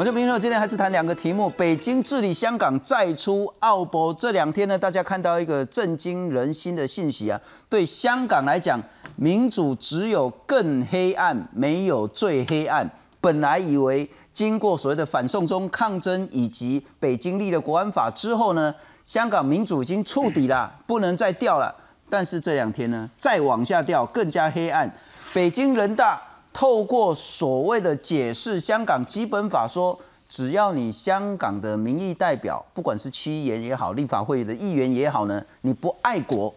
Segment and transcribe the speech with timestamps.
[0.00, 4.14] 我就明了，今天还是谈两个题目：北京治理香港再出奥博。
[4.14, 7.38] 这两天呢，大家看到一个震惊人心的信息啊！
[7.68, 8.82] 对香港来讲，
[9.16, 12.90] 民主只有更黑暗，没有最黑暗。
[13.20, 18.74] 本来以为经过所谓的反送中抗争以及北京立了国安法之后呢，
[19.04, 21.76] 香港民主已经触底了，不能再掉了。
[22.08, 24.90] 但是这两天呢，再往下掉，更加黑暗。
[25.34, 26.22] 北京人大。
[26.52, 36.52] 透过所谓的解释香港基本法，说只要你香港的民意代表，不管是区议员也好，立法会的议员也好呢，你不爱国，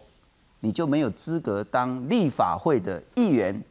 [0.60, 3.62] 你就没有资格当立法会的议员。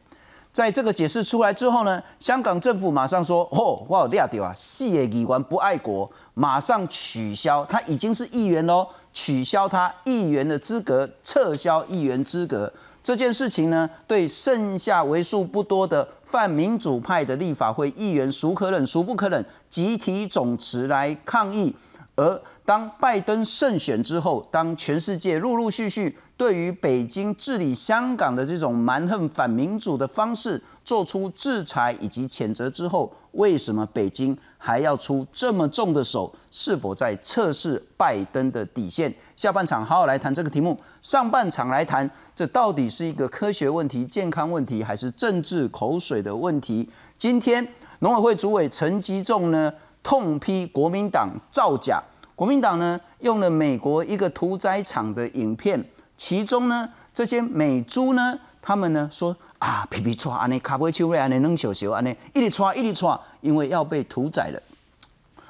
[0.52, 12.72] 在这个解释出来之后呢，香港政府马上说：“哦，我有料到啊，四个议员不爱国，马上取消，他已经是议员喽，取消他议员的资格，撤销议员资格。”
[13.04, 21.76] 这件事情呢，对剩下为数不多的泛民主派的立法会议员孰可忍孰不可忍，集体总辞来抗议。
[22.16, 36.32] 而当拜登胜选之后，当全世界陆陆续续对于北京治理香港的这种蛮横反民主的方式做出制裁以及谴责之后，为什么北京还要出这么重的手？
[36.50, 39.12] 是否在测试拜登的底线？
[39.34, 46.88] 下半场好好来谈这个题目，上半场来谈这到底是一个科学问题、健康问题，还是政治口水的问题？
[47.16, 47.66] 今天
[48.00, 49.72] 农委会主委陈吉仲呢？
[50.02, 51.98] 痛批国民党造假，
[52.36, 55.82] 国民党呢用了美国一个屠宰场的影片，
[56.14, 64.62] 其中呢这些美猪呢，他们呢说啊皮皮抓安尼卡不丘瑞安尼扔小小安尼一直抓一直抓，因为要被屠宰了。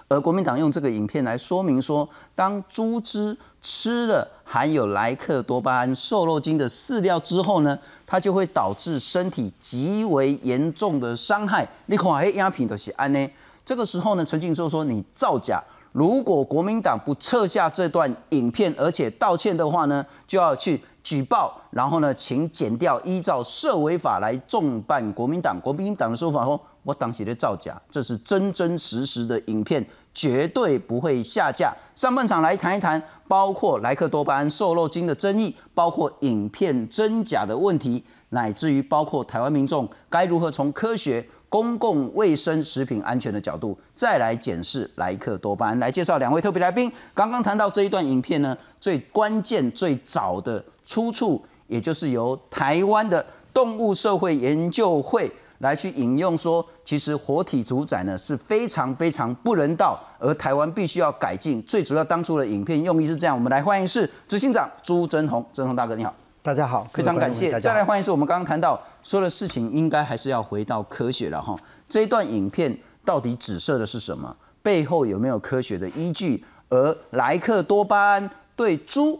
[0.08, 11.66] 而国民党用这个影片来说明说，当猪只吃了含有莱克多巴胺瘦肉精的饲料之后呢，它就会导致身体极为严重的伤害。
[11.86, 13.30] 你看，哎，鸦片都是安尼。
[13.64, 25.56] 这个时候呢，陈静说说你造假，如果国民党不撤下这段影片，而且道歉的话呢，就要去举报，然后呢，请剪掉，依照社违法来重办国民党。
[25.62, 31.72] 国民党的说法说，我党写的造假，这是真真实实的影片，绝对不会下架。
[31.94, 41.24] 上半场来谈一谈，包括莱克多巴胺瘦肉精的争议，包括影片真假的问题，乃至于包括台湾民众该如何从科学。
[41.50, 45.78] 公共卫生食品安全的角度，再来检视莱克多巴胺。
[45.78, 46.90] 来介绍两位特别来宾。
[47.14, 61.62] 刚刚谈到这一段影片呢，最关键、最早的出处，也就是由台湾的动物社会研究会来去引用说，其实活体主宰呢是非常非常不人道，而台湾必须要改进。
[61.62, 63.34] 最主要当初的影片用意是这样。
[63.34, 66.12] 我们来欢迎是执行长朱真宏，真宏大哥你好。
[66.42, 67.58] 大家好，非常感谢。
[67.58, 71.56] 再来欢迎是我们刚刚谈到说的事情，应该还是要回到科学了哈。
[71.88, 74.36] 这一段影片到底指涉的是什么？
[74.60, 76.44] 背后有没有科学的依据？
[76.68, 79.18] 而莱克多巴胺对猪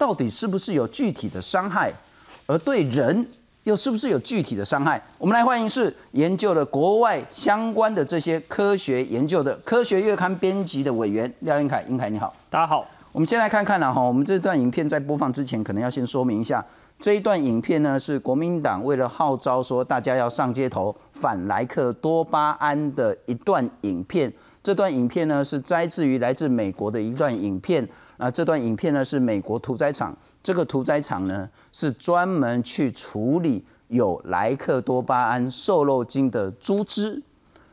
[0.00, 1.92] 到底是不是有具体的伤害？
[2.46, 3.28] 而对人
[3.64, 4.98] 又是不是有具体的伤害？
[5.18, 12.88] 我们来欢迎是研究了国外相关的这些科学研究的科学月刊编辑的委员廖英凯，英凯你好，大家好。
[13.12, 16.64] 我们先来看看了哈，我们这段影片在播放之前，可能要先说明一下，
[16.98, 24.32] 这一段影片呢是国民党为了号召说大家要上街头反莱克多巴胺的一段影片。
[24.62, 27.86] 这段影片呢是摘自于来自美国的一段影片，
[28.20, 37.22] 啊，这段影片呢是美国屠宰场，这个屠宰场呢是专门去处理有莱克多巴胺瘦肉精的猪只，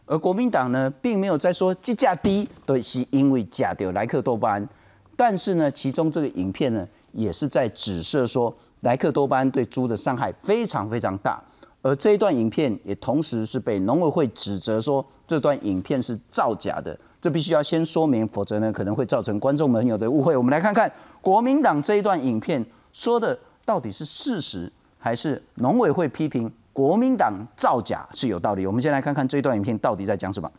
[0.06, 4.70] 而国民党呢并没有在说计价低，对，是因为假的莱克多巴胺。
[5.18, 11.44] 但是呢，其中这个影片呢，也是在指涉说莱克多巴胺对猪的伤害非常非常大，
[11.82, 20.38] 而这一段影片也同时是被农委会指责说这段影片是造假的，这必须要先说明，否则呢可能会造成观众朋友的误会。
[20.38, 20.92] 我们来看看
[21.22, 28.66] 国民党这一段影片说的到底是事实，还是农委会批评国民党造假是有道理？
[28.66, 30.50] 我们先来看看这一段影片到底在讲什么。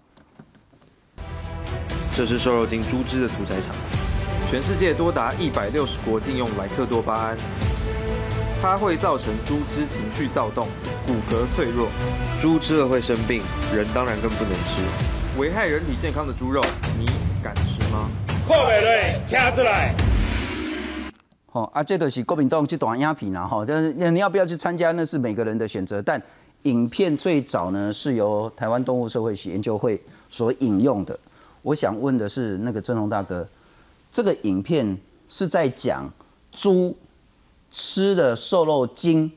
[2.13, 3.73] 这是瘦肉精猪只的屠宰场。
[4.51, 7.37] 全世界多达一百六十国禁用莱克多巴胺，
[8.61, 10.67] 它会造成猪只情绪躁动、
[11.07, 11.87] 骨骼脆弱，
[12.43, 15.18] 猪吃了会生病，人当然更不能吃。
[15.38, 16.61] 危害人体健康的猪肉，
[16.99, 17.06] 你
[17.40, 18.11] 敢吃吗？
[18.44, 19.94] 破美瑞，听出来。
[21.46, 26.02] 好啊，这个是国民党这段影片啦，哈，但是你要不要去参加，那是每个人的选择。
[26.02, 26.20] 但
[26.64, 31.17] 影片最早呢，是由台湾动物社会研究会所引用的。
[31.62, 33.49] 我想问的是，那个郑龙大哥。
[34.11, 34.99] 这个影片
[35.29, 36.12] 是在讲
[36.50, 36.96] 猪
[37.70, 39.31] 吃的瘦肉精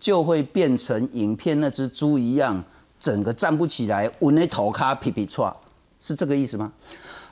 [0.00, 2.64] 就会变成影片那只猪一样，
[3.00, 5.52] 整个站不起来，稳那头卡皮皮串，
[6.00, 6.70] 是这个意思吗？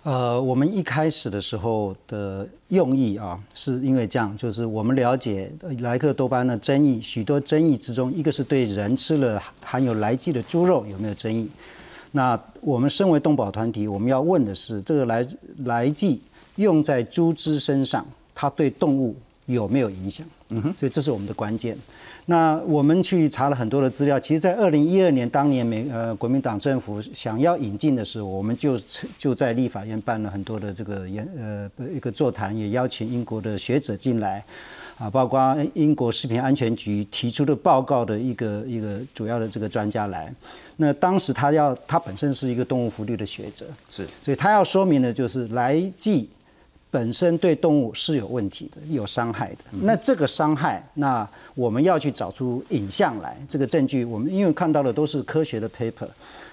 [0.04, 11.46] 呃，我们一开始的时候的用意啊，是因为这样，就是我们了解莱克多巴胺的争议，许多争议之中，一个是对人吃了含有来剂的猪肉有没有争议。
[12.12, 15.26] 那我们身为动保团体，我们要问的是，这个来
[15.64, 16.22] 来剂
[16.56, 19.14] 用在猪只身上，它对动物
[19.54, 20.26] 有没有影响？
[20.50, 21.76] 嗯哼，所以这是我们的关键。
[22.26, 28.78] 那我们去查了很多的资料，其实，在二零一二年当年美呃国民党政府想要引进的时候，我们就
[29.18, 34.44] 就在立法院办了很多的这个研呃一个座谈，也邀请英国的学者进来，
[34.98, 40.30] 啊，包括英国食品安全局提出的报告的一个一个主要的这个专家来。
[40.76, 46.28] 那当时他要他本身是一个动物福利的学者，是，所以他要说明的就是来剂。
[46.90, 49.58] 本身对动物是有问题的，有伤害的。
[49.82, 56.08] 那这个伤害，那我们要去找出影像来，这个证据，我们因为看到的都是科学的 paper，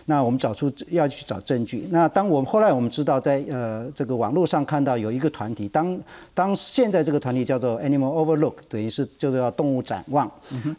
[0.05, 1.87] 那我们找出要去找证据。
[1.89, 5.97] 那当我们后来我们知道，在呃这个网络上看到有一个团体，当
[6.33, 10.29] 当现在这个团体叫做 Animal Overlook，等于是就是要动物展望。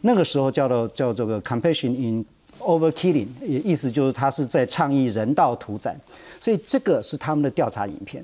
[0.01, 2.23] 那个时候叫做叫做个 Compassion in
[2.59, 5.97] Overkilling，也意思就是他是在倡议人道屠宰，
[6.39, 8.23] 所以这个是他们的调查影片。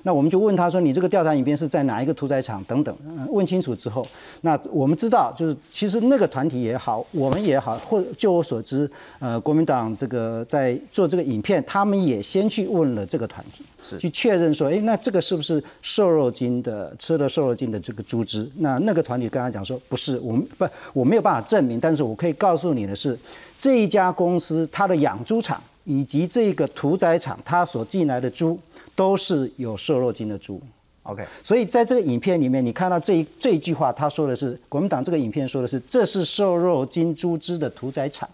[0.00, 2.96] 啊，那我们就问他说：“你这个调查影片是在哪一个屠宰场？”等等，
[3.28, 4.06] 问清楚之后，
[4.42, 23.18] 那我们知道，就是其实那个团体也好，我们也好，或就我所知，呃，国民党这个在做这个影片，他们也先去问了这个团体，是去确认说：“哎，那这个是不是瘦肉精的吃了瘦肉精的这个猪只？”那那个团体跟他讲说：“不是，我们不，我没有办法证明，但是我可以告诉你的是，
[23.58, 28.58] 这一家公司它的养猪场以及这个屠宰场，它所进来的猪。”
[29.00, 30.60] 都是有瘦肉精的猪
[31.04, 31.24] ，OK。
[31.42, 38.28] 所以在这个影片里面，你看到这一这一句话，他说的是国民党这个影片说的是这是瘦肉精猪只的屠宰场。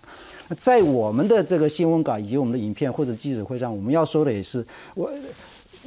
[0.58, 4.66] 在我们的这个新闻稿以及我们的影片或者记者会上，我们要说的也是
[4.96, 5.08] 我。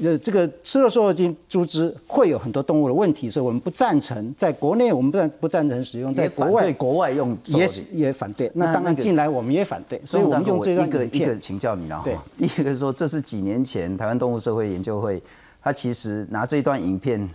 [0.04, 4.34] 呃，这个吃了瘦肉精猪只会有很多动物的问题，所以我们不赞成。
[4.38, 8.52] 在国内我们不赞不赞成使用，在国外国外用也也反对。
[8.56, 12.10] 那当然进来我们也反对，所以我们用这个一个一个请教你了哈。
[12.38, 15.22] 第 一个说这是几年前台湾动物社会研究会，
[15.62, 17.30] 他其实拿这段影片，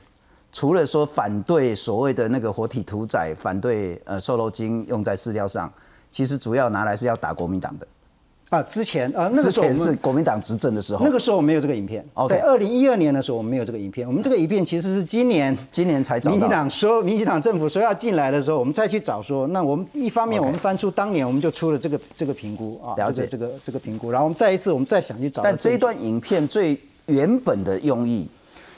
[0.52, 5.70] 除了说反对所谓的那个活体屠宰，反对呃瘦肉精用在饲料上，
[6.10, 7.86] 其实主要拿来是要打国民党的。
[8.54, 12.04] 啊，之前啊，那个时候是国民党执政的时候，那个时候没有这个影片。
[12.28, 14.06] 在二零一二年的时候，我们没有这个影片。
[14.06, 25.42] 我们这个影片其实是今年，今年才找民进党说，民进党政府说要进来的时候，我们再去找说，那我们一方面我们翻出当年我们就出了这个这个评估啊，了解这个这个评估，然后我们再一次我们再想去找。
[25.42, 28.28] 但这一段影片最原本的用意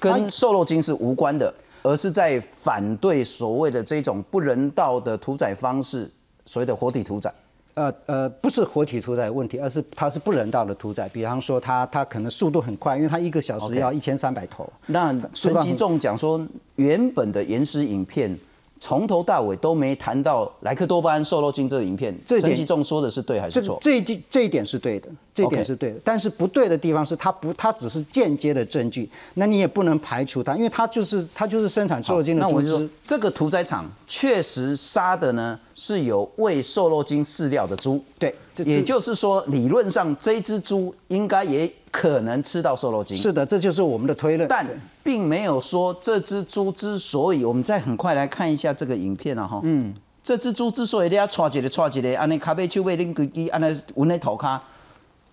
[0.00, 1.52] 跟瘦肉精是无关的，
[1.82, 6.10] 而是在反对所谓的这种不人道的屠宰方式，
[6.46, 7.30] 所谓的活体屠宰。
[7.76, 11.08] 呃呃，不是活体屠宰问题，而是它是不人道的屠宰。
[11.10, 14.70] 比方说，它它可能速度很快，因为它一个小时要一千三百头。
[14.86, 16.44] 那孙基仲讲说，
[16.74, 18.36] 原本的延时影片。
[18.86, 23.76] 从头到尾都没谈到莱克多巴胺瘦肉精这个影片，陈吉仲说的是对还是错？
[23.82, 25.98] 这这这一点是对的，这一点是对的。
[26.04, 32.88] 但是不对的地方是它不，它只是间接的证据，那你也不能排除它，因为它就是它就是生产瘦肉精的组织。
[33.04, 41.68] 这个屠宰场确实杀的呢是有喂瘦肉精饲料的猪，对，也就是说理论上这只猪应该也。
[41.98, 44.46] 可能吃到瘦肉精，是的，这就是我们的推论。
[44.46, 44.66] 但
[45.02, 54.62] 并没有说这只猪之所以，我们再很快来看一下这个影片啊，哈，嗯，这只猪之所以你要抓一个抓一个，安尼咖啡丘被拎个鸡，安尼闻那头卡，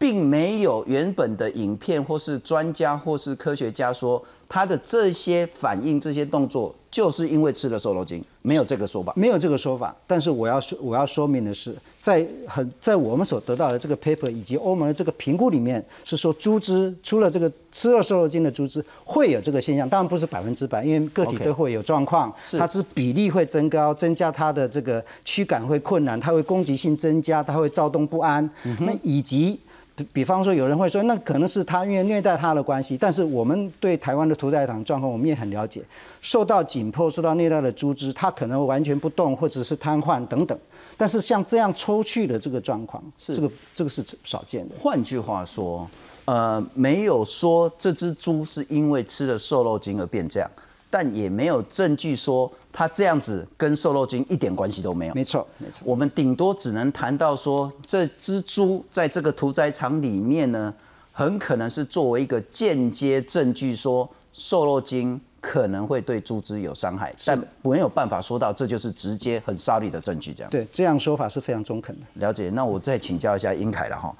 [0.04, 6.76] 并没有原本的影片或是专家或是科学家说他的这些反应、这些动作。
[6.92, 9.96] 就是因为吃了瘦肉精，没有这个说法，没有这个说法。
[10.06, 28.48] 但是我要说，我要说明的是，在很在我们所得到的这个 paper 以及欧盟的这个评估里面，是说猪只除了这个吃了瘦肉精的猪只会有这个现象，当然不是百分之百，因为个体都会有状况，它是比例会增高，增加它的这个驱赶会困难，它会攻击性增加，它会躁动不安，
[28.82, 29.60] 那以及。
[29.96, 32.98] 比比方说，有人会说，那可能是他因为虐待他的关系。
[32.98, 35.84] 但是我们对台湾的屠宰场状况，我们也很了解。
[36.22, 40.58] 受到紧迫、受到虐待的猪只，它可能完全不动，或者是瘫痪等等。
[40.98, 44.76] 但是像这样抽去的这个状况，是这个这个是少见的。
[44.80, 45.88] 换句话说，
[46.26, 50.50] 呃，没有说这只猪是因为吃了瘦肉精而变这样。
[50.96, 55.14] 但也没有证据说他这样子跟瘦肉精一点关系都没有。
[55.16, 55.80] 没错，没错。
[55.84, 60.72] 我们顶多只能谈到说，这只猪在这个屠宰场里面呢，
[61.12, 70.32] 很可能是作为一个间接证据，说瘦肉精可能会对猪只有伤害，但没有办法说到这就是直接很沙利的证据。
[70.32, 72.06] 这样对，这样说法是非常中肯的。
[72.14, 72.52] 了解。
[72.52, 74.16] 那我再请教一下英凯了哈。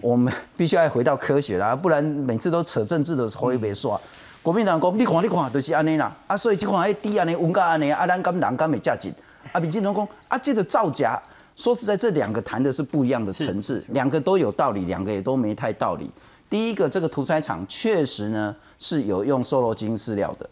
[0.00, 4.00] 我们 必须要回到科学啦，不然每次都扯政治的候也别说。
[4.46, 9.12] 国民党讲，你看你看，就是安尼啦，啊，所以即款迄低安尼，温甲安尼，啊，咱敢人敢会价值，
[9.50, 11.20] 啊，民进党讲，啊，这个造假，
[11.56, 16.08] 说实在，这两个谈的是不一样的层次，两个都有道理，两个也都没太道理。
[16.48, 20.46] 第一个，这个屠宰场确实呢是有用瘦肉精饲料的；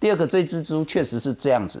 [0.00, 1.78] 第二个，这只猪确实是这样子；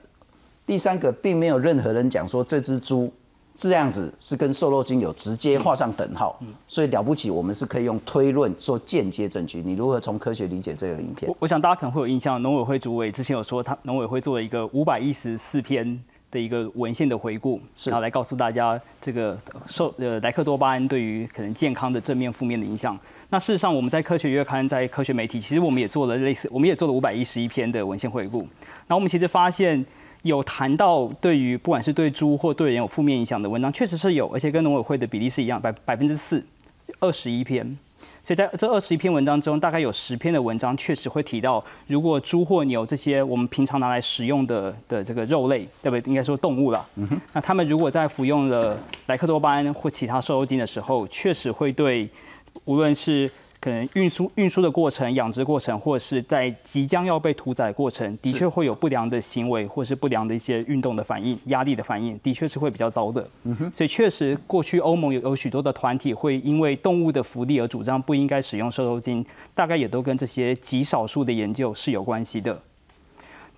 [0.66, 3.10] 第三个，并没有任何人讲说这只猪。
[3.58, 9.60] 这样子是跟瘦肉精有直接画上等号，所以了不起，我们是可以用推论做间接证据。
[9.66, 11.28] 你如何从科学理解这个影片？
[11.28, 16.00] 我我想大家可能会有印象，农委会主委之前有说，他农委会做了一个五百一十四篇
[16.30, 19.36] 的一个文献的回顾，然后来告诉大家这个
[19.66, 22.96] 受呃莱克多巴胺对于可能健康的正面、负面的影响。
[23.28, 28.46] 那事实上，我们在科学月刊、在科学媒体，其实我们也做了类似，我们也做了五百一十一篇的文献回顾。
[28.86, 29.84] 那我们其实发现。
[30.22, 36.44] 有谈到对于不管是对猪或对人有负面影响的文章，确实是有，而且跟农委会的比例是一样，百百分之四，
[37.00, 37.76] 二十一篇。
[38.22, 46.02] 所以在这二十一篇文章中，大概有十篇的文章确实会提到，如果猪或牛这些我们平常拿来食用的的这个肉类，对不对？
[46.10, 46.86] 应该说动物了。
[47.32, 52.08] 那他们如果在服用了莱克多巴胺或其他瘦肉精的时候，确实会对
[52.64, 63.28] 无论是可能运输运输的过程、养殖过程，或者是在即将要被屠宰过程，的确会有不良的行为，或是不良的一些运动的反应、压力的反应，的确是会比较糟的。
[63.44, 69.24] 嗯哼，所以确实过去欧盟有有许多的团体会因为动物的福利而主张不应该使用瘦肉精，
[69.54, 72.60] 大概也都跟这些极少数的研究是有关系的。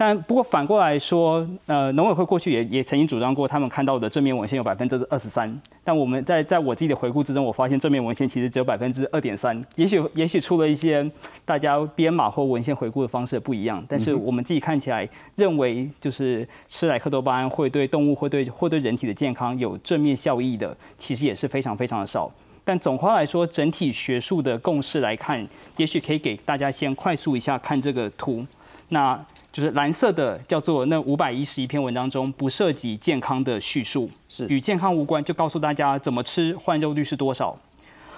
[0.00, 5.60] 但不过反过来说，呃，农委会过去也也曾经主张过，他们看到的正面文献有百分之二十三。
[5.84, 9.62] 但我们在在我自己的回顾之中，我发现正面文献其实只有百分之二点三。
[9.76, 11.06] 也许也许出了一些
[11.44, 13.84] 大家编码或文献回顾的方式不一样。
[13.86, 22.32] 但是我们自己看起来认为，就是吃莱克多巴胺会对动物会对或对人体的健康有正面效益的，其实也是非常非常的少。
[22.64, 28.46] 但总括来说，整体学术的共识来看，也许可以给大家先快速一下看这个图。
[28.88, 37.58] 那就是蓝色的叫做那五百一十一篇文章中不涉及健康的叙述，是与健康无关，就告诉大家怎么吃，换肉率是多少。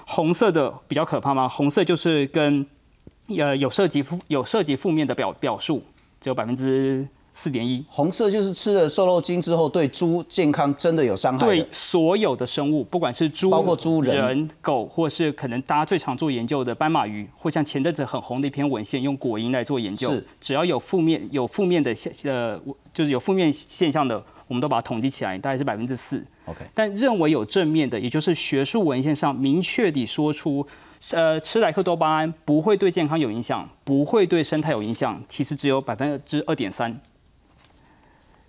[0.07, 1.49] 红色的比较可怕吗？
[1.49, 2.67] 红色就是跟
[3.29, 5.83] 呃有涉及负有涉及负面的表表述，
[6.21, 7.07] 只有百分之。
[7.35, 11.47] 四点一，红色就是吃了瘦肉精之后对猪健康真的有伤害。
[11.47, 22.61] 对所有的生物，不管是猪、包括猪、人、狗，或是可能大家最常做研究的斑马鱼，或像前阵子很红的一篇文献，用果蝇来做研究，只要有负面有负面的现呃，
[22.93, 26.23] 就是有负面现象的，我们都把它统计起来，大概是百分之四。
[26.45, 30.67] OK，但认为有正面的，也就是学术文献上明确地说出，
[31.13, 37.01] 呃，吃莱克多巴胺不会对健康有影响，不会对生态有影响，其实只有百分之二点三。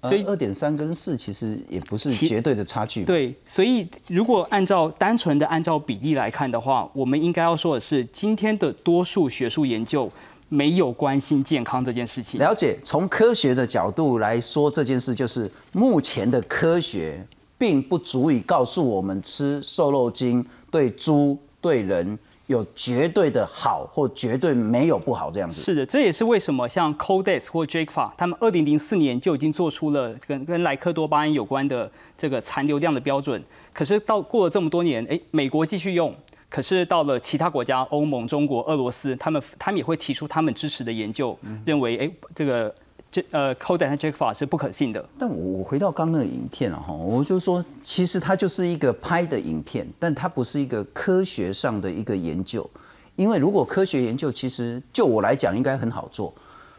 [0.03, 3.05] 所以二点三跟四其实也不是绝对的差距。
[3.05, 10.11] 对，所以如果按照单纯的按照比例来看的话，我们应该要说的是，今天的多数学术研究
[10.49, 12.39] 没有关心健康这件事情。
[12.39, 17.25] 了解，从科学的角度来说，这件事就是目前的科学
[17.57, 22.19] 并不足以告诉我们吃瘦肉精对猪对人。
[22.47, 25.61] 有绝对的好或绝对没有不好这样子。
[25.61, 33.41] 是的，这也是为什么像 Codex 或 Jakfa 他们二零零四年就已经做出了跟跟莱克多巴胺有关的这个残留量的标准。
[33.71, 36.13] 可是到过了这么多年，哎，美国继续用，
[36.49, 42.73] 可是到了其他国家，欧盟、中国、俄罗斯，他们他们也会提出他们支持的研究，认为哎这个。
[43.13, 45.07] 这呃 c o d e n 和 Jack 法是不可信的。
[45.19, 52.67] 但我我回到刚那个影片了哈，我就说，其实它就是一个拍的影片，但它不是一个科学上的一个研究。
[53.15, 56.33] 因为如果科学研究，其实就我来讲应该很好做。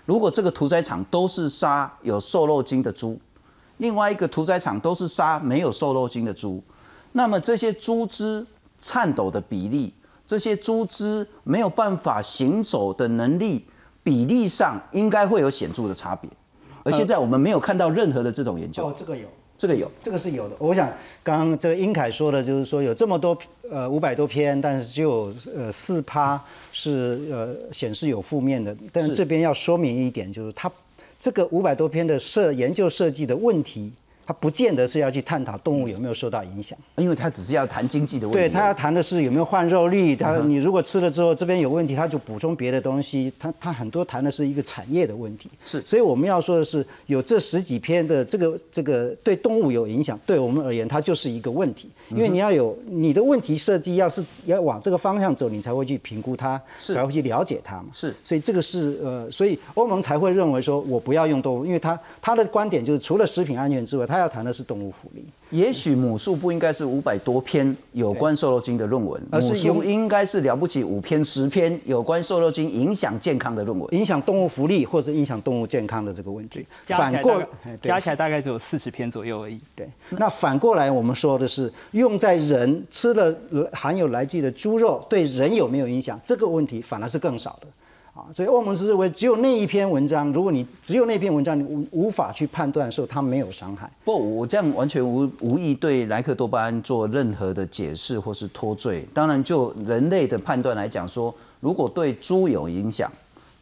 [0.04, 3.16] 如果这个屠宰场都是杀有瘦肉精的猪，
[3.76, 6.60] 另外一个屠宰场都是杀没有瘦肉精的猪，
[7.12, 8.44] 那么这些猪只
[8.76, 9.94] 颤抖的比例，
[10.26, 13.64] 这些猪只没有办法行走的能力。
[14.04, 16.30] 比例上应该会有显著的差别，
[16.84, 18.86] 而现在我们没有看到任何的这种研究。
[18.86, 20.54] 哦，这个有，这个有，这个是有的。
[20.58, 20.92] 我想
[21.22, 23.36] 刚刚这个英凯说的，就是说有这么多
[23.70, 26.38] 呃五百多篇，但是只有呃四趴
[26.70, 28.76] 是呃显示有负面的。
[28.92, 30.70] 但是这边要说明一点，就是它
[31.18, 33.90] 这个五百多篇的设研究设计的问题。
[34.26, 38.40] 他不见得是要去探讨动物有没有受到影响，因为他只是要谈经济的问题。
[38.40, 43.32] 对他要谈的是有没有换肉率，他你如果吃了之后这边有问题，他就补充别的东西。
[43.38, 45.50] 他他很多谈的是一个产业的问题。
[45.66, 51.90] 是，所以我们要说的是，有这十几篇的这个这个对动物有影响，对我们而言它就是一个问题。
[52.10, 57.86] 因为你要有你的问题设计，要是要往这个方向走，你才会去评估它，才会去了解它嘛。
[57.92, 65.24] 是，所以这个是呃，所以欧盟才会认为说我不要用动物，因为他他的观点就是除了食品安全之外，他他要谈的是动物福利。
[65.50, 76.64] 也许母数不应该是五百多篇有关瘦肉精的论文，而是母数应该是了不起五篇十篇有关瘦肉精影响健康的论文，影响动物福利或者影响动物健康的这个问题。
[76.86, 77.42] 反过
[77.82, 79.58] 加起来大概只有四十篇左右而已。
[79.74, 83.36] 对，那反过来我们说的是，用在人吃了
[83.72, 86.20] 含有来剂的猪肉对人有没有影响？
[86.24, 87.66] 这个问题反而是更少的。
[88.14, 93.90] 啊，所以欧盟是认为只有那一篇文章，如果你只有那篇文章，你无无法去判断说它没有伤害。
[94.04, 99.04] 不，我这样完全无无意对莱克多巴胺做任何的解释或是脱罪。
[99.12, 103.10] 当然，就人类的判断来讲，说如果对猪有影响，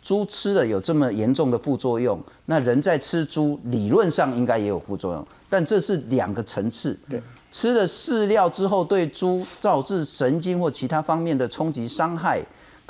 [0.02, 6.94] 猪吃了有这么严重的副作用，那人在吃猪理论上应该也有副作用，但这是两个层次。
[7.08, 7.18] 对，
[7.50, 12.42] 吃了饲料之后对猪造致神经或其他方面的冲击伤害。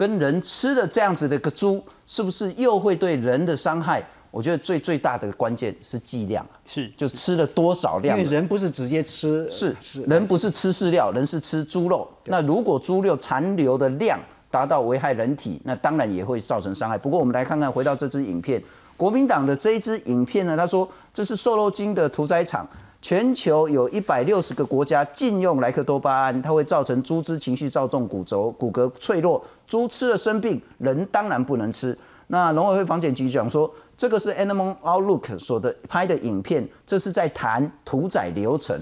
[0.03, 4.05] 跟人吃的这样子的一个猪，是不是又会对人的伤害？
[4.33, 8.19] 我觉得最最大的关键是剂量，是就吃了多少量。
[8.19, 9.77] 因为人不是直接吃，是
[10.09, 12.11] 人不是吃饲料，人是吃猪肉。
[12.25, 14.19] 那如果猪肉残留的量
[14.51, 16.99] 达到危害人体，那当然也会造成伤害。
[16.99, 18.61] 不过我们来看看，回到这支影片，
[18.97, 22.69] 国民党的这一支影片呢，他说这是瘦肉精的屠宰场。
[23.03, 31.99] 全球有一百六十个国家禁用莱克多巴胺，它会造成猪只情绪躁动、骨轴、骨骼脆弱，猪吃了生病，人当然不能吃。
[32.29, 38.79] 那农委会防检局讲说，这个是 Animal Outlook 所的拍的影片，这是在谈屠宰流程，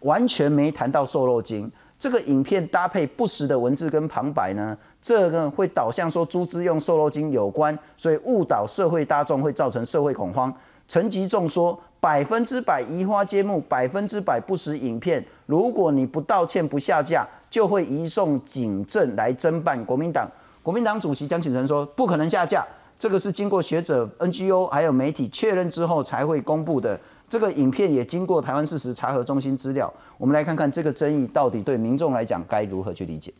[0.00, 1.72] 完全没谈到瘦肉精。
[1.98, 10.52] 这个影片搭配不实的文字跟旁白呢，这个会导向说猪只用瘦肉精有关，所以误导社会大众，会造成社会恐慌。
[10.86, 11.80] 陈吉仲说。
[12.02, 15.24] 百分之百移花接木，百分之百不实影片。
[15.46, 19.82] 如果你不道歉不下架，就会移送警政来侦办。
[19.84, 20.28] 国民党
[20.64, 22.66] 国民党主席江启臣说，不可能下架，
[22.98, 26.98] 这个是经过学者、NGO 还有媒体确认之后才会公布的。
[27.28, 29.92] 这个影片也经过台湾事实查核中心资料。
[30.18, 33.32] 我们来看看这个争议到底对民众来讲该如何去理解。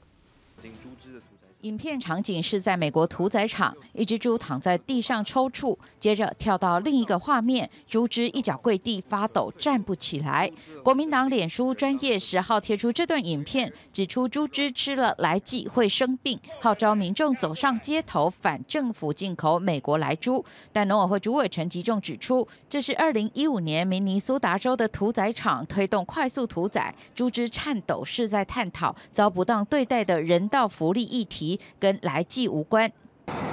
[1.63, 10.51] 影片场景是在美国屠宰场，一只猪躺在地上抽搐，接着跳到另一个画面，猪只一脚跪地发抖，站不起来。
[10.83, 20.45] 国民党脸书专业十号贴出这段影片，指出猪只吃了来剂会生病，号召民众走上街头反政府进口美国来猪。
[20.73, 31.52] 但农委会主委陈吉仲指出，这是二零一五年明尼苏达州的屠宰场推动快速屠宰，猪只颤抖是在探讨遭不当对待的人道福利议题。
[31.79, 32.91] 跟来记无关，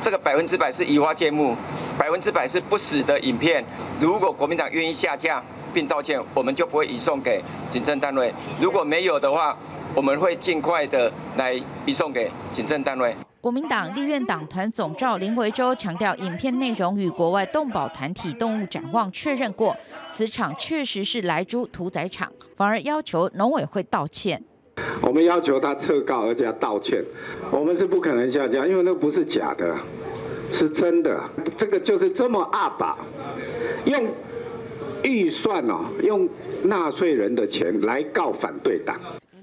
[0.01, 1.55] 这个百分之百是移花接木，
[1.97, 3.63] 百分之百是不死的影片。
[3.99, 9.57] 如果国民党愿意下架并道歉，我们就不会移送给警政单位；如果没有的话，
[9.93, 11.53] 我们会尽快的来
[11.85, 13.15] 移送给警政单位。
[13.41, 19.73] 国民党立院党团总召林维洲强调，影片内容与国外动保团体动物展望确认过，
[20.11, 24.43] 此场确实是来猪屠宰场，反而要求农委会道歉。
[25.01, 27.03] 我们要求他撤告，而且要道歉。
[27.51, 29.75] 我们是不可能下架，因为那不是假的，
[30.51, 31.19] 是真的。
[31.57, 32.97] 这个就是这么阿爸，
[33.85, 34.07] 用
[35.03, 36.27] 预算哦，用
[36.63, 38.99] 纳税人的钱来告反对党。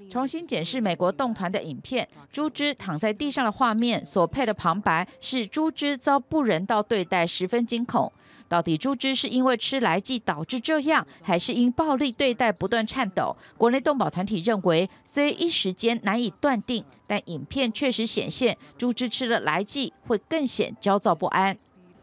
[0.09, 8.11] 重新检视美国动团的影片，猪只躺在地上的画面所配的旁白是猪只遭不人道对待，十分惊恐。
[8.49, 13.37] 到底猪只是因为吃来剂导致这样，还是因暴力对待不断颤抖？
[13.57, 21.57] 国内动保团体认为，虽一时间难以断定，但影片确实显现猪只吃了来剂会更显焦躁不安。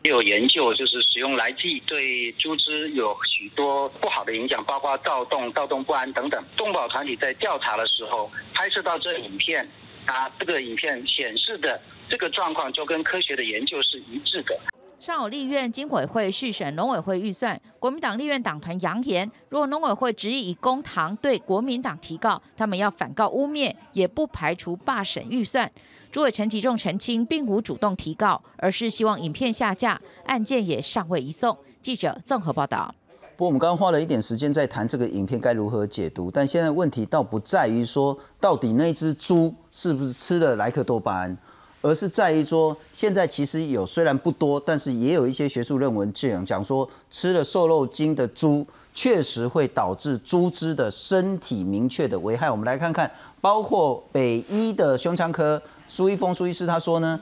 [0.04, 6.44] 有研究就是使用来剂对猪只有许多不好的影响，包括躁动、躁动不安等等。
[6.58, 9.66] 动保团体在调查的时候拍摄到这影片，
[10.06, 11.80] 啊，这个影片显示的
[12.10, 14.60] 这个状况就跟科学的研究是一致的。
[15.06, 25.70] 上午立院经委会续审农委会预算，国民党立院党团扬言，若农委会执意以公堂对国民党提告，他们要反告污蔑，也不排除罢审预算。
[26.10, 31.58] 主委陈吉仲澄清，并无主动提告，而是希望影片下架，案件也尚未移送。
[31.82, 32.96] 记者综合报道。
[33.36, 41.38] 不过我们刚刚花了一点时间在谈这个影片该如何解读，但现在问题倒不在于说到底那只猪是不是吃了莱克多巴胺。
[41.84, 52.50] 而是在于说，现在其实有虽然不多，但是也有一些学术论文这样讲说，吃了瘦肉精的猪确实会导致猪只的身体明确的危害。
[52.50, 57.20] 我们来看看，包括北医的胸腔科苏一峰苏医师他说呢，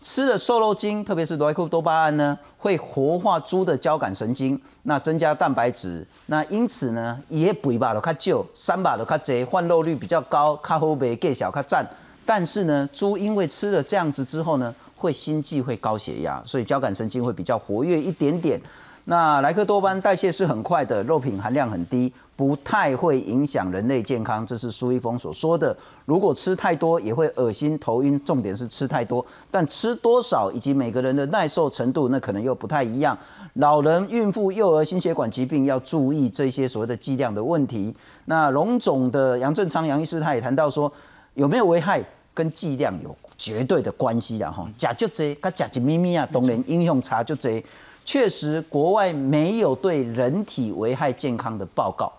[0.00, 11.86] 吃了瘦肉精，特别是莱克多巴胺呢，会活化猪的交感神经，那增加蛋白质，那因此呢，也肥把都较旧，三把都较侪，换肉率比较高，较好卖，价小较赞。
[12.24, 18.60] 但是呢，猪因为吃了这样子之后呢，会心悸、会高血压，所以交感神经会比较活跃一点点。
[19.04, 25.76] 那莱克多巴代谢是很快的，肉品含量很低，不太会影响人类健康，这是苏一峰所说的。
[26.04, 33.16] 如果吃太多也会恶心、头晕，重点是吃太多，但吃多少以及每个人的耐受程度，那可能又不太一样。
[33.54, 37.92] 老人、孕妇、幼儿、心血管疾病要注意这些所谓的剂量的问题。
[38.26, 40.92] 那龙总的杨正昌杨医师他也谈到说，
[41.34, 42.02] 有没有危害
[42.34, 47.62] 跟剂量有绝对的关系的哈，假就这，它假一咪咪啊，当然影响差就这。
[48.04, 52.12] 确实，国外没有对人体危害健康的报告，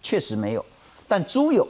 [0.00, 0.64] 确实没有，
[1.06, 1.66] 但猪有。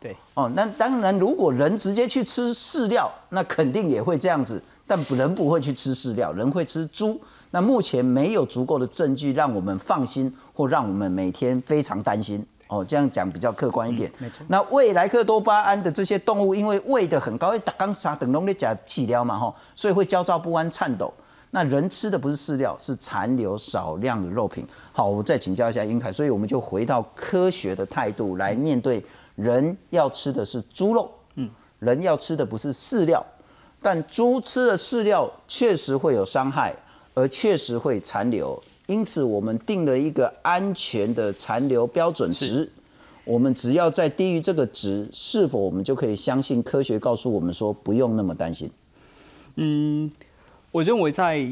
[0.00, 7.20] 对，哦，那当然，如果人直接去吃饲料，那肯定也会这样子，但人不会去吃饲料，人会吃猪。
[7.52, 12.44] 那目前没有足够的证据让我们放心，或让我们每天非常担心。
[12.72, 14.10] 哦，这样讲比较客观一点。
[14.16, 14.38] 没错。
[14.48, 21.12] 那喂莱克多巴胺的这些动物，因为喂的很高，因为打刚杀等龙的甲气料嘛，吼，所以会焦躁不安、颤抖。
[21.50, 24.66] 那人吃的不是饲料，是残留少量的肉品。
[24.90, 29.04] 好，我再请教一下英凯，所以我们就回到科学的态度来面对，
[29.34, 33.22] 人要吃的是猪肉，嗯，人要吃的不是饲料，
[33.82, 36.74] 但猪吃的饲料确实会有伤害，
[37.12, 42.70] 而确实会残留，因此我们定了一个安全的残留标准值，
[43.24, 48.70] 我们只要在低于这个值，是否我们就可以相信科学告诉我们说不用那么担心？
[49.56, 50.10] 嗯。
[50.72, 51.46] 我认为在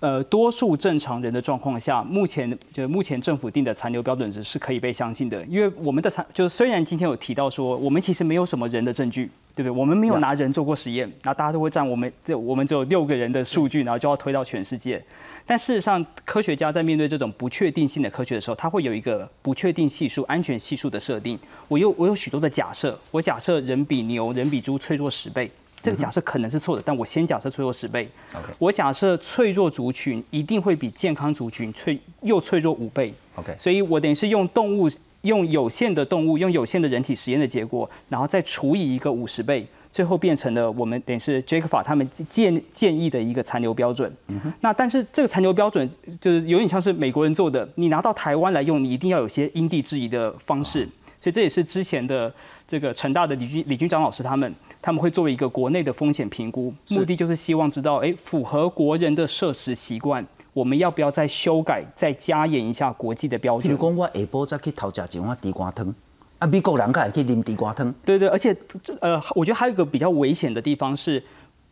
[0.00, 9.70] 呃多数正常人的状况下，目前就目前政府定的残留标准值是可以被相信的，因为我们的残就虽然今天有提到说我们其实没有什么人的证据，对不对？
[9.70, 15.04] 我们没有拿人做过实验，那大家都会占我们这我们只有六个人的数据，然后就要推到全世界。
[15.46, 21.38] 但事实上，科学家在面对这种不确定性的科学的时候，他会有一个不确定系数、安全系数的设定。
[21.68, 25.50] 我有我有许多的假设，我假设人比牛、人比猪脆弱十倍。
[25.82, 28.08] 这个假设可能是错的，但我先假设脆弱十倍。
[28.34, 33.14] OK，我假设脆弱族群一定会比健康族群脆又脆弱五倍。
[33.36, 39.64] OK，所以我等于是用动物用有限的动物用有限的人体实验的结果，然后再除以一个五十倍，
[39.96, 44.14] 最后变成了我们等于是 Jake 法他们建建议的一个残留标准。
[44.60, 45.88] 那但是这个残留标准
[46.20, 50.86] 就是有点像是美国人做的，你拿到台湾来用，你一定要有些因地制宜的方式。
[51.18, 52.30] 所以这也是之前的
[52.68, 54.54] 这个成大的李军李军长老师他们。
[54.82, 63.62] 他们会作为一个国内的风险评估，目的就是希望知道，哎，符合国人的摄食习惯，我们要不要再修改、再加严一下国际的标准？
[63.62, 65.92] 比如讲，我下晡再去偷食一碗地瓜汤，
[66.38, 67.94] 啊，美国人可以啉地瓜汤。
[68.04, 68.54] 对对，而且
[69.00, 71.22] 呃，我觉得还有一个比较危险的地方是，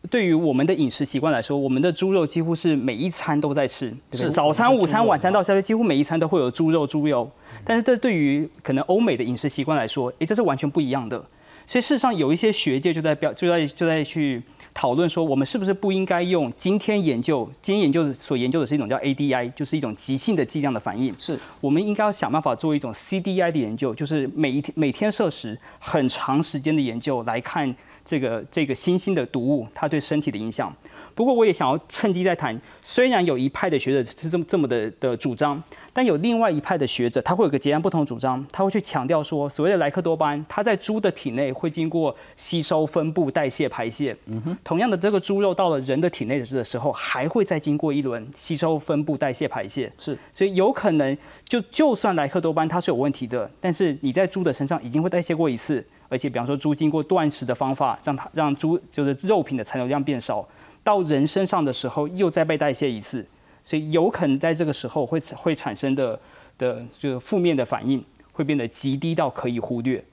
[0.09, 7.29] 对于我们的饮食习惯来说，我们的猪肉几乎是每一餐都在吃，是早餐、午餐、晚餐到宵夜，几乎每一餐都会有猪肉、猪肉。
[7.63, 11.23] 但是这对于可能欧美的饮食习惯来说，诶，这是完全不一样的。
[11.67, 14.41] 所以事实上，有一些学界就在表就在就在去
[14.75, 21.15] 讨论说，我们是不是不应该用今天研究今天研究所研究的是一种叫 ADI，就是一种急性的剂量的反应。
[21.17, 30.75] 是我们应该要想办法做一种 CDI 的研究，就是每一天每天摄食很长时间的研究来看这个这个新兴的毒物它对身体的影响。
[31.15, 35.63] 不过我也想要趁机再谈，虽然有一派的学者是这么这么的的主张。
[35.93, 44.13] 但有另外一派的学者，他会有个截然不同的主张，他会去强调说，所谓的莱克多巴胺，它在猪的体内会经过吸收、分布、代谢、排泄。
[44.25, 44.57] 嗯哼。
[44.61, 49.89] 同样的，这个猪肉到了人的体内的时候，还会再经过一轮吸收、分布、代谢、排泄。
[49.97, 50.17] 是。
[50.33, 60.45] 所以有可能，就就算莱克多巴胺它是有问题的，但是你在猪的身上已经会代谢过一次，而且比方说猪经过断食的方法，让它让猪就是肉品的残留量变少，
[60.85, 63.25] 到人身上的时候又再被代谢一次。
[63.67, 66.19] 所以有可能在这个时候会会产生的
[66.55, 70.03] 的就是负面的反应会变得极低到可以忽略，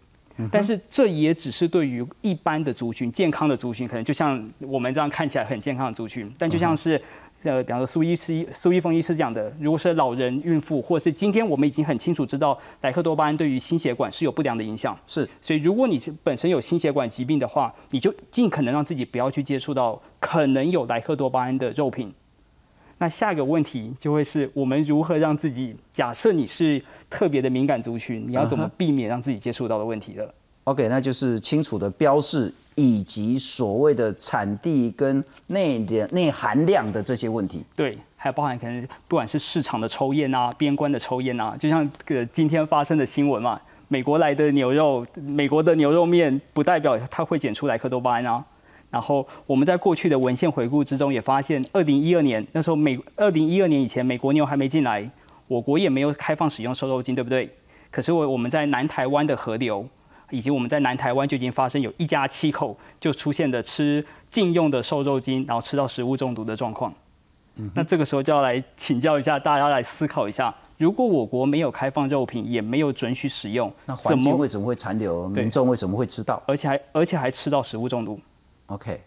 [0.51, 6.99] 但是这也只是对于一般的族群健康的族群，可能就像我们这样看起来很健康的族群，但就像是
[7.45, 22.13] 呃，比方说苏医师苏一峰医师讲的，如果是老人、孕妇，或是今天我们已经很清楚知道莱克多巴胺对于心血管是有不良的影响，是，所以如果你是本身有心血管疾病的话，你就尽可能让自己不要去接触到可能有莱克多巴胺的肉品。
[22.99, 30.33] 那下一个问题就会是我们如何让自己假设你是特别的敏感族群，你要怎么避免让自己接触到的问题的
[30.65, 37.65] ？OK，那就是清楚的标示以及所谓的产地跟内量内含量的这些问题。
[37.75, 48.45] 对，还有包含可能不管是市场的抽验啊，边关的抽验啊，就像个今天发生的新闻嘛，美国来的牛肉，美国的牛肉面不代表它会检出莱克多巴胺啊。
[48.89, 55.11] 然后我们在过去的文献回顾之中也发现，二零一二年那时候美二零一二年以前，美国牛还没进来，
[55.49, 57.51] 我国也没有开放使用瘦肉精，对不对？
[57.91, 59.87] 可是我我们在南台湾的河流，
[60.33, 66.93] 以及我们在南台湾就已经发生有一家七口就出现的吃禁用的瘦肉精，然后吃到食物中毒的状况。
[67.75, 75.29] 那这个时候就要来请教一下大家，来思考一下，如果我国没有开放肉品，也没有准许使用，那环境为什么会残留？
[75.29, 76.43] 民众为什么会吃到？
[76.47, 78.19] 而且还而且还吃到食物中毒
[78.67, 79.03] ？OK。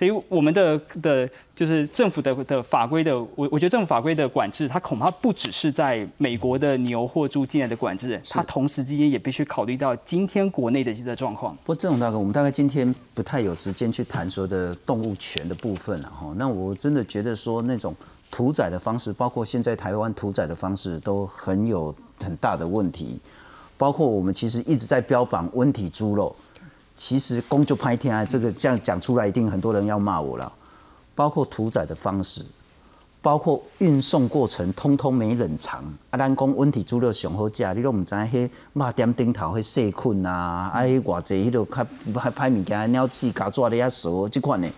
[0.00, 11.54] 所以我们的的，就是政府的的法规的，我我觉得政府法规的管制，它恐怕不只是在美国的牛或猪进来的管制，它同时之间也必须考虑到今天国内的一些状况。
[11.56, 16.32] 不过郑总大哥，我们大概今天不太有时间去谈所有的动物权的部分了哈。
[16.34, 17.94] 那我真的觉得说那种
[18.30, 23.20] 屠宰的方式，包括现在台湾屠宰的方式，都很有很大的问题。
[23.76, 26.34] 包括我们其实一直在标榜温体猪肉。
[26.94, 30.52] 其实公就拍天啊，这个这样讲出来，一定很多人要骂我了。
[31.14, 32.44] 包括屠宰的方式，
[33.20, 35.84] 包括运送过程，通通没冷藏。
[36.10, 44.68] 啊，咱讲温体猪肉上好食，你都唔知迄肉点顶头迄细菌啊，啊，迄偌济迄个较歹歹物件，鸟刺、甲抓的遐熟这款呢。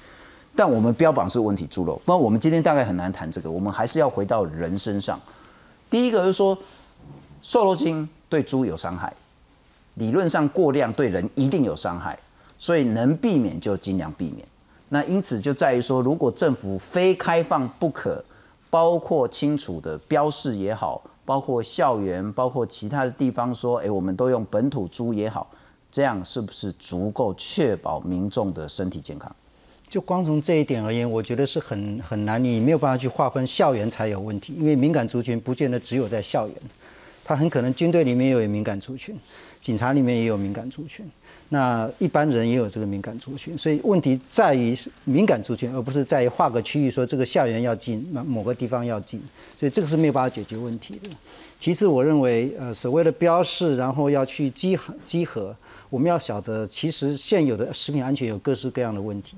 [0.54, 5.20] 但我们标榜是温体猪肉，那我们今天大概很难谈这个，我们还是要回到人身上。
[5.88, 6.58] 第一个就是说，
[7.40, 9.12] 瘦肉精对猪有伤害。
[9.94, 12.18] 理论上过量对人一定有伤害，
[12.58, 14.46] 所以能避免就尽量避免。
[14.88, 18.22] 那因此就在于说，如果政府非开放不可，
[18.68, 25.50] 包括清楚的标示也好，包括校园，包括其他的地方说，哎，我们都用本土猪也好，
[25.90, 29.34] 这样是不是足够确保民众的身体健康？
[29.88, 36.56] 就光从这一点而言，我觉得是很很难，你没有办法去划分校园才有问题，因为敏感族群不见得只有在校园，
[37.22, 39.14] 它很可能军队里面也有敏感族群。
[39.62, 41.08] 警察里面也有敏感族群，
[41.50, 49.22] 那一般人也有这个敏感族群，所以问题在于敏感族群，而不是在于划个区域说这个校园要禁，某某个地方要禁，
[49.56, 51.10] 所以这个是没有办法解决问题的。
[51.60, 55.56] 其次，我认为呃所谓的标示，然后要去稽核稽核，
[55.88, 59.36] 我们要晓得，其实现有的食品安全有各式各样的问题，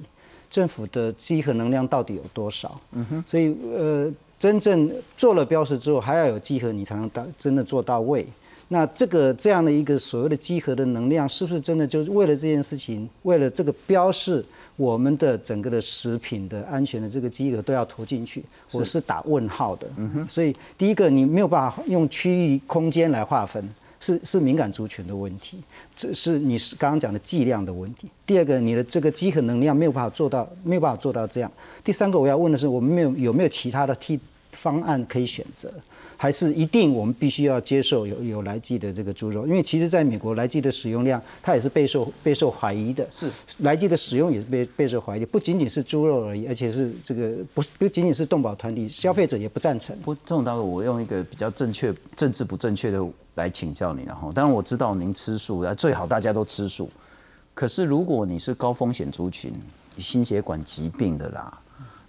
[0.50, 2.80] 政府的稽核能量到底有多少？
[2.92, 8.26] 嗯哼，所以呃真正做了标示之后，还要有稽核，你才能到真的做到位。
[8.68, 14.44] 那这个这样的一个所谓的集合的能量，是不是真的就是为了这件事情，为了这个标示
[14.77, 18.44] 我们的整个的食品的安全的这个集合都要投进去？
[18.72, 19.87] 我是打问号的。
[19.96, 20.29] 嗯哼。
[20.29, 23.62] 所以第一个，你没有办法用区域空间来划分，
[24.00, 25.59] 是是敏感族群的问题，
[25.94, 28.09] 这是你是刚刚讲的剂量的问题。
[28.27, 31.53] 第二个，你的这个集合能量没有办法做到，没有办法做到这样。
[31.85, 34.18] 第三个，我要问的是，我们没有有没有其他的替
[34.64, 35.70] 方案可以选择？
[36.16, 43.07] 还是一定我们必须要接受有有来剂的这个猪肉，因为其实在美国来剂的使用量，它也是备受备受怀疑的。
[43.11, 49.94] 是来剂的使用也是备备受怀疑，不仅仅是猪肉而已，而且是这个不是不仅仅是动保团体，消费者也不赞成。
[50.03, 56.88] 不，这种大哥，我用一个比较正确、政治不正确的来请教你，然后当然我知道您吃素，啊，最好大家都吃素。
[57.53, 59.53] 可是如果你是高风险族群，
[59.98, 61.61] 心血管疾病的啦。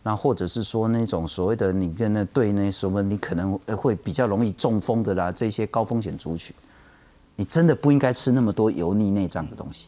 [0.08, 6.56] 那或者是说那种所谓的你跟那对那什么，你可能会比较容易中风的啦，这些高风险族群，
[7.36, 9.88] 你真的不应该吃那么多油腻内脏的东西。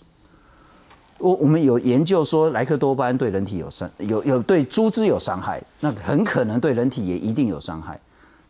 [1.20, 8.00] 我我们有研究说，莱克多巴胺对人体有伤，有有对猪只有伤害，那很可能对人体也一定有伤害。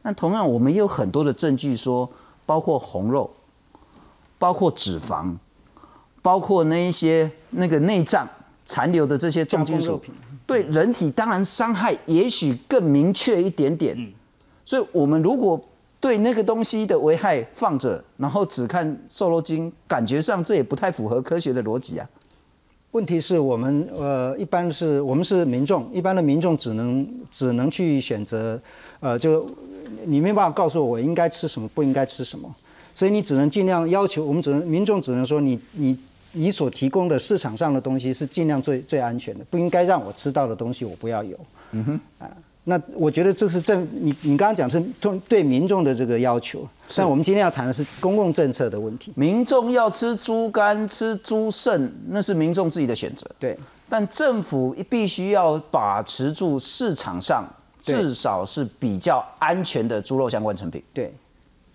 [0.04, 2.10] 那同样，我们也有很多的证据说，
[2.46, 3.30] 包括红肉，
[4.40, 5.36] 包括脂肪，
[6.22, 8.26] 包括那一些那个内脏
[8.66, 10.02] 残留的这些重金属。
[10.48, 13.96] 对人体当然伤害也许更明确一点点，
[14.66, 15.62] 所以我们如果
[16.00, 22.10] 对那个东西的危害放着，然后只看瘦肉精，感觉上这也不太符合科学的逻辑啊。
[22.92, 28.58] 问题是我们呃，一般是我们是民众，一般的民众只能只能去选择，
[29.02, 29.46] 呃，就
[30.06, 32.50] 你没办法告诉我我应该吃什么，不应该吃什么，
[32.96, 35.98] 所以你只能尽量要求，我们只能民众只能说你你。
[36.38, 41.38] 你所提供的市场上的东西是尽量最最安全的，不应该让我吃到的东西我不要有。
[41.72, 42.30] 嗯哼，啊，
[42.66, 49.12] 那我觉得这是政你你刚刚讲是对对民众的这个要求，但我们今天要谈的是公共政策的问题。
[49.16, 53.26] 民众要吃猪肝、吃猪肾，那是民众自己的选择。
[53.40, 53.58] 对，
[53.90, 57.46] 但政府必须要把持住市场上
[57.82, 60.84] 至少是比较安全的猪肉相关产品。
[60.94, 61.14] 对。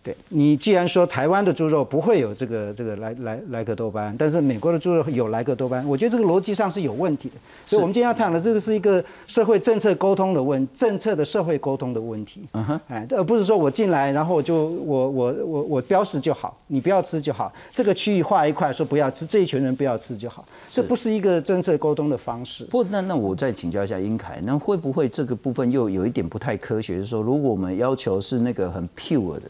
[0.02, 7.36] 对你既然说台湾的猪肉不会有这个这个莱莱莱克多巴胺，但是美国的猪肉有莱克多巴胺，我觉得这个逻辑上是有问题的。
[7.64, 12.42] 所以，我们今天要谈的这个是一个社会政策沟通的问，政策的社会沟通的问题。
[12.54, 17.52] 嗯哼，哎，而不是说我进来，然后我就我我我我标识就好，你不要吃就好。
[17.72, 22.64] 这个区域划一块，说不要吃，这一群人不要吃就好，这不是一个政策沟通的方式。
[22.64, 26.96] 不，那那我再请教一下英凯，那会不会这个部分又有一点不太科学？
[26.96, 29.42] 就是说，如果我们要求是那个很 pure 的。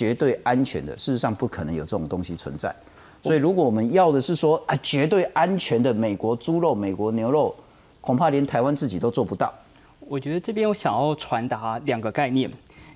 [0.00, 2.74] 绝对安全的，事实上不可能有这种东西存在。
[3.20, 7.54] 所以，如果我们要的是说啊，绝对安全的美国猪肉、美国牛肉，
[8.00, 9.52] 恐怕连台湾自己都做不到。
[9.98, 12.50] 我觉得这边我想要传达两个概念，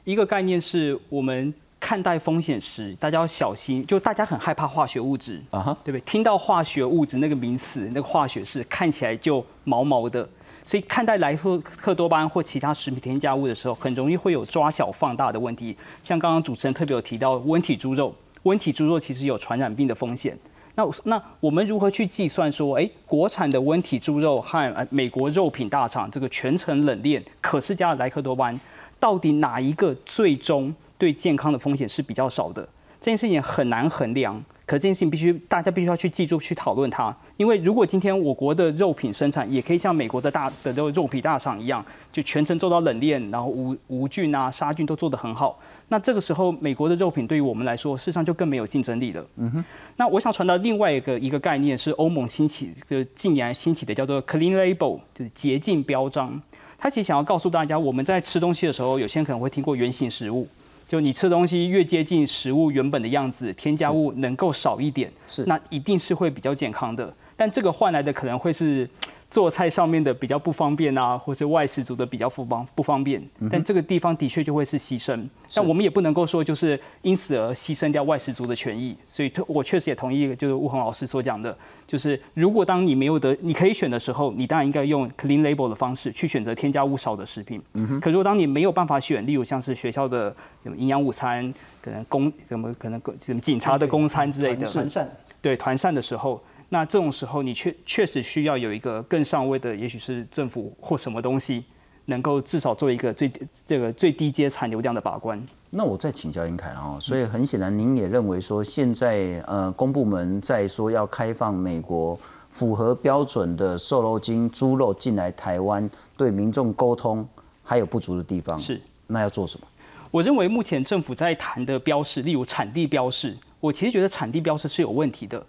[0.04, 6.00] 一个概念是我们看待风险时，大家要小心，就大家很害怕化学物质啊，对不对？
[6.06, 10.26] 听到化学物质那个名词，那个化学式看起来就毛毛的，
[10.64, 15.76] 所以看待莱克多巴胺或其他食品添加物的时候，很容易会有抓小放大的问题。
[16.02, 20.36] 像刚刚主持人特别有提到温体猪肉，温体猪肉其实有传染病的风险。
[20.74, 28.60] 那那我们如何去计算说，哎，国产的温体猪肉和美国肉品大厂这个全程冷链可是加了莱克多巴胺，
[28.98, 32.66] 到底哪一个最终对健康的风险是比较少的？
[33.00, 37.14] 这件事情很难衡量，可这件事情必须大家必须要去记住去讨论它。
[37.36, 45.58] 因为如果今天我国的肉品生产也可以像美国的大的肉肉品大厂一样，就全程做到冷链，然后无无菌啊杀菌都做得很好。
[45.88, 49.24] 那这个时候，美国的肉品对于我们来说，事实上就更没有竞争力了。
[49.36, 49.64] 嗯哼。
[49.96, 56.40] 那我想传达另外一个一个概念是欧盟兴起，就近年来兴起的叫做 Clean Label，就是洁净标章。
[56.78, 60.48] 它其实想要告诉大家，我们在吃东西的时候，有些人可能会听过原型食物，
[60.86, 67.12] 就你吃东西越接近食物原本的样子，添加物能够少一点，是那一定是会比较健康的。
[67.36, 68.88] 但这个换来的可能会是。
[69.34, 73.20] 做菜上面的比较不方便啊，或是外食族的比较不方不方便，
[73.50, 75.28] 但这个地方的确就会是牺牲。
[75.52, 78.96] 但我们也不能够说就是因此而牺牲掉外食族的权益。
[79.08, 87.60] 所以，我确实也同意，就是吴恒老师所讲的，就是如果当你没有得你可以选的时候，你当然应该用 clean label 的方式去选择添加物少的食品。
[87.72, 88.00] 嗯哼。
[88.00, 90.32] 可如果当你没有办法选，例如像是学校的
[90.76, 95.10] 营养午餐，可能公什么可能什么警察的公餐之类的团膳，
[95.42, 96.40] 对团膳的时候。
[96.68, 101.64] 那这种时候，你确确实需要有一个更上位的，也许是政府或什么东西，
[102.06, 103.30] 能够至少做一个最
[103.64, 105.40] 这个最低阶残留量的把关。
[105.70, 117.28] 那我再请教英凯啊，所以很显然，您也认为说，现在呃公部门在说要开放美国符合标准的瘦肉精猪肉进来台湾，对民众沟通
[117.62, 118.58] 还有不足的地方。
[118.58, 119.66] 是，那要做什么？
[120.10, 125.44] 我认为目前政府在谈的标示，例如产地标示，我其实觉得产地标示是有问题的。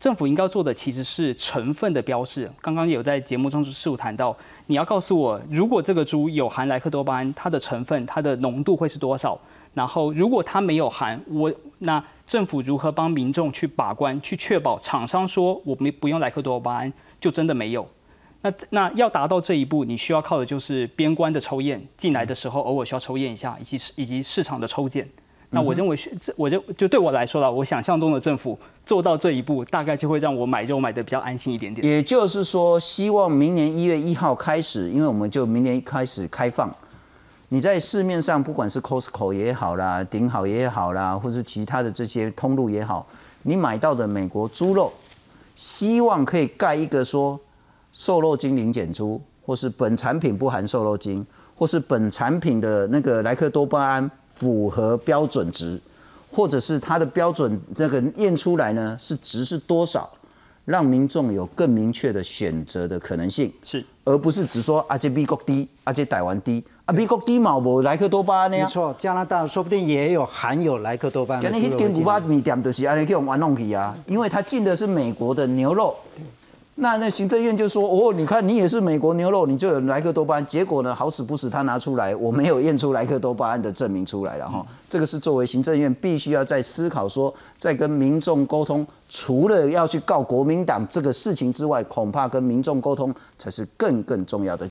[0.00, 2.48] 政府应该做的其实是成分的标示。
[2.60, 9.38] 刚刚有在节目中是否谈到，你要告诉我，如果这个猪有含莱克多巴胺，它的成分、它的浓度会是多少？
[9.74, 17.88] 然后如果它没有含，我那政府如何帮民众去把关，去确保厂商说我们不用莱克多巴胺就真的没有？
[18.42, 25.08] 那那要达到这一步，你需要靠的就是边关的抽验，进来的时候偶尔需要抽验一下，以及以及市场的抽检。
[25.50, 31.86] 那我认为是，这我就就对我来说了，我想象中的政府做到这一步，大概就会让我买肉买的比较安心一点点。
[31.86, 36.70] 也就是说，希望明年一月一号开始，因为我们就明年开始开放，
[37.48, 43.06] 你在市面上不管是 Costco 也好啦，顶好也好啦，或是其他的这些通路也好，
[43.42, 44.92] 你买到的美国猪肉，
[45.56, 47.40] 希望可以盖一个说
[47.90, 54.10] 瘦肉精零减猪，或是本产品不含瘦肉精，或是本产品的那个莱克多巴胺。
[54.38, 55.80] 符合标准值，
[56.30, 60.08] 或者是它的标准这个验出来呢，是值是多少，
[60.64, 68.56] 让民众有更明确的选择的可能性，是，而不是只说啊这美国低，啊这台湾低，啊美国低嘛无莱克多巴胺呢？
[68.56, 71.42] 没错，加拿大说不定也有含有莱克多巴胺。
[71.42, 75.96] 那那点古巴米店就是安尼去玩弄去啊，因为它进的是美国的牛肉。
[76.80, 80.46] 那那行政院就说哦，你看你也是美国牛肉，你就有莱克多巴胺。
[80.46, 84.64] 结果呢，好死不死他拿出来，我没有验出莱克多巴胺的证明出来了哈。
[84.88, 94.64] 这个是作为行政院必须要在思考说，在跟民众沟通，除了要去告国民党这个事情之外，恐怕跟民众沟通才是更更重要的。